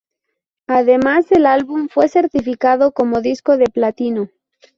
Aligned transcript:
Además, 0.65 1.31
el 1.31 1.45
álbum 1.45 1.87
fue 1.87 2.07
certificado 2.09 2.91
como 2.91 3.21
disco 3.21 3.55
de 3.57 3.65
platino. 3.65 4.31